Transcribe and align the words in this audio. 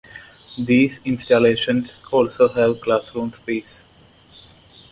These 0.57 0.99
installations 1.05 2.01
also 2.11 2.47
have 2.47 2.81
classroom 2.81 3.31
space. 3.33 3.85